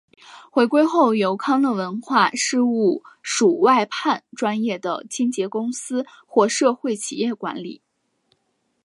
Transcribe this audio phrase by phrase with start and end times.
[0.51, 7.83] 回归后由康乐文化事务署外判专业的清洁公司或社会企业管理。